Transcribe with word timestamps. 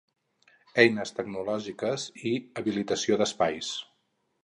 Eines 0.83 1.13
tecnològiques 1.19 2.09
i 2.31 2.35
habilitació 2.63 3.23
d'espais. 3.23 3.73